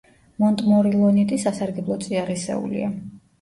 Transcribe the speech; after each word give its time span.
მონტმორილონიტი 0.43 1.39
სასარგებლო 1.43 1.99
წიაღისეულია. 2.07 2.91